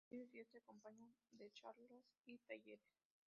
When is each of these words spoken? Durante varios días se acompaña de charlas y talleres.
Durante 0.09 0.17
varios 0.17 0.31
días 0.31 0.47
se 0.51 0.57
acompaña 0.57 1.13
de 1.33 1.51
charlas 1.53 2.07
y 2.25 2.39
talleres. 2.39 2.89